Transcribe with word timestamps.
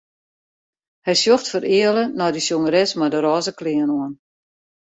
Hy 1.05 1.13
sjocht 1.21 1.47
fereale 1.53 2.03
nei 2.17 2.31
de 2.33 2.41
sjongeres 2.45 2.91
mei 2.99 3.11
de 3.13 3.19
rôze 3.25 3.51
klean 3.59 3.93
oan. 3.97 4.13